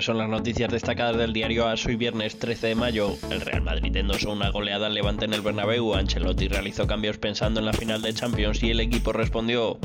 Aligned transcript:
son 0.00 0.18
las 0.18 0.28
noticias 0.28 0.70
destacadas 0.70 1.16
del 1.16 1.32
diario 1.32 1.66
AS 1.66 1.86
hoy 1.86 1.96
viernes 1.96 2.38
13 2.38 2.68
de 2.68 2.74
mayo. 2.74 3.16
El 3.30 3.40
Real 3.40 3.62
Madrid 3.62 3.96
endosó 3.96 4.32
una 4.32 4.50
goleada 4.50 4.86
al 4.86 4.94
Levante 4.94 5.24
en 5.24 5.34
el 5.34 5.40
Bernabéu. 5.40 5.94
Ancelotti 5.94 6.48
realizó 6.48 6.86
cambios 6.86 7.18
pensando 7.18 7.58
en 7.60 7.66
la 7.66 7.72
final 7.72 8.02
de 8.02 8.14
Champions 8.14 8.62
y 8.62 8.70
el 8.70 8.80
equipo 8.80 9.12
respondió. 9.12 9.78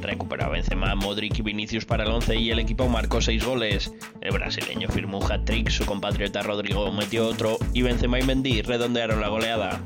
Recuperó 0.00 0.44
a 0.44 0.48
Benzema, 0.50 0.94
Modric 0.94 1.38
y 1.38 1.42
Vinicius 1.42 1.84
para 1.84 2.04
el 2.04 2.10
11 2.10 2.36
y 2.36 2.50
el 2.50 2.58
equipo 2.58 2.88
marcó 2.88 3.20
6 3.20 3.44
goles. 3.44 3.92
El 4.20 4.32
brasileño 4.32 4.88
firmó 4.88 5.18
un 5.18 5.32
hat-trick, 5.32 5.70
su 5.70 5.84
compatriota 5.84 6.42
Rodrigo 6.42 6.90
metió 6.92 7.26
otro 7.26 7.58
y 7.72 7.82
Benzema 7.82 8.20
y 8.20 8.22
Mendy 8.22 8.62
redondearon 8.62 9.20
la 9.20 9.28
goleada. 9.28 9.80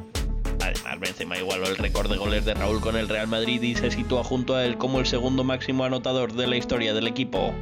Además, 0.63 1.01
Benzema 1.01 1.39
igualó 1.39 1.67
el 1.67 1.77
récord 1.77 2.11
de 2.11 2.19
goles 2.19 2.45
de 2.45 2.55
Raúl 2.55 2.81
con 2.81 2.97
el 2.97 3.09
Real 3.09 3.29
Madrid 3.29 3.63
y 3.63 3.75
se 3.75 3.91
sitúa 3.91 4.25
junto 4.25 4.57
a 4.57 4.65
él 4.65 4.77
como 4.77 5.01
el 5.01 5.07
segundo 5.07 5.43
máximo 5.43 5.85
anotador 5.85 6.35
de 6.35 6.47
la 6.47 6.57
historia 6.57 6.93
del 6.93 7.07
equipo. 7.07 7.55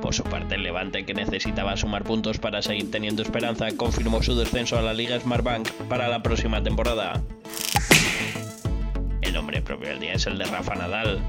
Por 0.00 0.14
su 0.14 0.22
parte, 0.24 0.54
el 0.54 0.62
Levante, 0.62 1.04
que 1.04 1.14
necesitaba 1.14 1.76
sumar 1.76 2.04
puntos 2.04 2.38
para 2.38 2.62
seguir 2.62 2.90
teniendo 2.90 3.22
esperanza, 3.22 3.68
confirmó 3.76 4.22
su 4.22 4.34
descenso 4.34 4.78
a 4.78 4.82
la 4.82 4.94
Liga 4.94 5.18
Smartbank 5.20 5.68
para 5.88 6.08
la 6.08 6.22
próxima 6.22 6.62
temporada. 6.62 7.22
El 9.20 9.34
nombre 9.34 9.62
propio 9.62 9.88
del 9.88 10.00
día 10.00 10.14
es 10.14 10.26
el 10.26 10.38
de 10.38 10.44
Rafa 10.44 10.74
Nadal. 10.74 11.20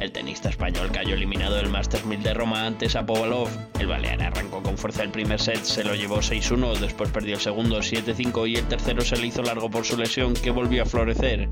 El 0.00 0.12
tenista 0.12 0.48
español 0.48 0.90
cayó 0.90 1.14
eliminado 1.14 1.56
del 1.56 1.68
Masters 1.68 2.06
1000 2.06 2.22
de 2.22 2.32
Roma 2.32 2.64
ante 2.64 2.88
Sapovalov. 2.88 3.50
El 3.78 3.86
balear 3.86 4.22
arrancó 4.22 4.62
con 4.62 4.78
fuerza 4.78 5.02
el 5.02 5.10
primer 5.10 5.38
set, 5.38 5.62
se 5.62 5.84
lo 5.84 5.94
llevó 5.94 6.20
6-1, 6.20 6.78
después 6.78 7.10
perdió 7.10 7.34
el 7.34 7.40
segundo 7.40 7.80
7-5 7.80 8.48
y 8.48 8.56
el 8.56 8.64
tercero 8.66 9.02
se 9.02 9.18
le 9.18 9.26
hizo 9.26 9.42
largo 9.42 9.70
por 9.70 9.84
su 9.84 9.98
lesión 9.98 10.32
que 10.32 10.50
volvió 10.50 10.84
a 10.84 10.86
florecer. 10.86 11.50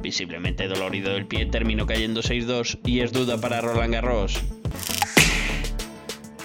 Visiblemente 0.00 0.66
dolorido 0.66 1.12
del 1.12 1.26
pie, 1.26 1.44
terminó 1.44 1.84
cayendo 1.84 2.22
6-2 2.22 2.78
y 2.86 3.00
es 3.00 3.12
duda 3.12 3.38
para 3.38 3.60
Roland 3.60 3.92
Garros. 3.92 4.40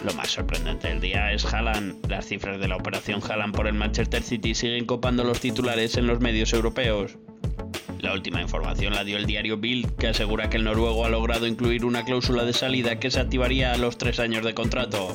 Lo 0.06 0.14
más 0.14 0.30
sorprendente 0.30 0.88
del 0.88 1.02
día 1.02 1.34
es 1.34 1.52
Haaland. 1.52 2.06
Las 2.08 2.28
cifras 2.28 2.60
de 2.60 2.68
la 2.68 2.76
operación 2.76 3.22
Haaland 3.28 3.56
por 3.56 3.66
el 3.66 3.74
Manchester 3.74 4.22
City 4.22 4.54
siguen 4.54 4.86
copando 4.86 5.24
los 5.24 5.40
titulares 5.40 5.98
en 5.98 6.06
los 6.06 6.20
medios 6.20 6.54
europeos. 6.54 7.18
La 8.02 8.14
última 8.14 8.40
información 8.40 8.94
la 8.94 9.04
dio 9.04 9.18
el 9.18 9.26
diario 9.26 9.58
Bild, 9.58 9.96
que 9.96 10.10
asegura 10.10 10.48
que 10.48 10.58
el 10.58 10.64
noruego 10.64 11.08
ha 11.08 11.10
logrado 11.10 11.48
incluir 11.48 11.86
una 11.86 12.06
cláusula 12.06 12.44
de 12.44 12.54
salida 12.54 13.00
que 13.00 13.10
se 13.10 13.20
activaría 13.20 13.74
a 13.74 13.78
los 13.78 13.98
tres 13.98 14.20
años 14.20 14.46
de 14.46 14.54
contrato. 14.54 15.08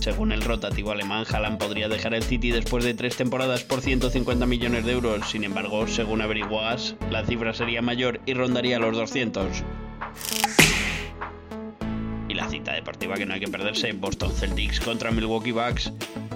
Según 0.00 0.32
el 0.32 0.40
rotativo 0.40 0.92
alemán, 0.92 1.26
Haaland 1.30 1.58
podría 1.58 1.90
dejar 1.90 2.14
el 2.14 2.22
City 2.22 2.52
después 2.52 2.84
de 2.84 2.94
tres 2.94 3.16
temporadas 3.16 3.64
por 3.64 3.82
150 3.82 4.46
millones 4.46 4.86
de 4.86 4.92
euros. 4.92 5.28
Sin 5.28 5.44
embargo, 5.44 5.86
según 5.88 6.22
averiguas, 6.22 6.96
la 7.10 7.26
cifra 7.26 7.52
sería 7.52 7.82
mayor 7.82 8.22
y 8.24 8.32
rondaría 8.32 8.78
los 8.78 8.96
200 8.96 9.62
la 10.02 10.61
cita 12.52 12.74
deportiva 12.74 13.14
que 13.14 13.24
no 13.24 13.32
hay 13.32 13.40
que 13.40 13.48
perderse, 13.48 13.92
Boston 13.92 14.30
Celtics 14.30 14.78
contra 14.78 15.10
Milwaukee 15.10 15.52
Bucks. 15.52 15.90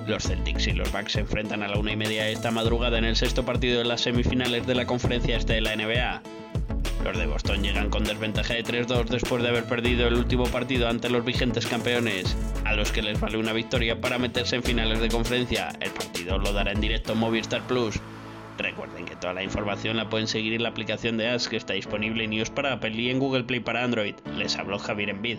Los 0.07 0.23
Celtics 0.23 0.67
y 0.67 0.73
los 0.73 0.91
Bucks 0.91 1.13
se 1.13 1.21
enfrentan 1.21 1.63
a 1.63 1.69
la 1.69 1.79
una 1.79 1.93
y 1.93 1.97
media 1.97 2.27
esta 2.31 2.51
madrugada 2.51 2.97
en 2.97 3.05
el 3.05 3.17
sexto 3.17 3.45
partido 3.45 3.81
de 3.81 3.85
las 3.85 4.01
semifinales 4.01 4.67
de 4.67 4.75
la 4.75 4.87
conferencia 4.87 5.37
este 5.37 5.53
de 5.53 5.61
la 5.61 5.77
NBA. 5.77 6.23
Los 7.05 7.19
de 7.19 7.27
Boston 7.27 7.63
llegan 7.63 7.91
con 7.91 8.05
desventaja 8.05 8.55
de 8.55 8.65
3-2 8.65 9.09
después 9.09 9.43
de 9.43 9.51
haber 9.51 9.65
perdido 9.65 10.09
el 10.09 10.15
último 10.15 10.45
partido 10.45 10.89
ante 10.89 11.11
los 11.11 11.23
vigentes 11.23 11.67
campeones, 11.67 12.35
a 12.65 12.73
los 12.73 12.93
que 12.93 13.03
les 13.03 13.21
vale 13.21 13.37
una 13.37 13.53
victoria 13.53 14.01
para 14.01 14.17
meterse 14.17 14.57
en 14.57 14.63
finales 14.63 15.01
de 15.01 15.11
conferencia. 15.11 15.69
El 15.81 15.91
partido 15.91 16.39
lo 16.39 16.55
dará 16.55 16.73
en 16.73 16.81
directo 16.81 17.15
Movistar 17.15 17.61
Plus. 17.67 18.01
Recuerden 18.57 19.05
que 19.05 19.17
toda 19.17 19.35
la 19.35 19.43
información 19.43 19.99
la 19.99 20.09
pueden 20.09 20.29
seguir 20.29 20.55
en 20.55 20.63
la 20.63 20.71
aplicación 20.71 21.19
de 21.19 21.29
Ask 21.29 21.51
que 21.51 21.59
está 21.59 21.75
disponible 21.75 22.25
en 22.25 22.33
iOS 22.33 22.49
para 22.49 22.73
Apple 22.73 22.95
y 22.95 23.11
en 23.11 23.19
Google 23.19 23.45
Play 23.45 23.61
para 23.61 23.85
Android. 23.85 24.15
Les 24.35 24.57
habló 24.57 24.79
Javier 24.79 25.11
Envid. 25.11 25.37